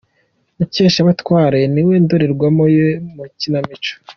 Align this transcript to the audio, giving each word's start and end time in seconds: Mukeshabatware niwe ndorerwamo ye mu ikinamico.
Mukeshabatware 0.57 1.59
niwe 1.73 1.95
ndorerwamo 2.03 2.65
ye 2.75 2.87
mu 3.13 3.21
ikinamico. 3.29 3.93